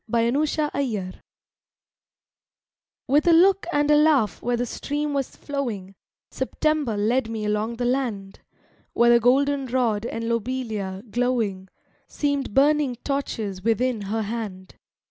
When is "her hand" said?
14.09-14.73